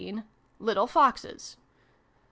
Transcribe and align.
Little 0.57 0.87
Foxes. 0.87 1.57
10. 1.57 1.61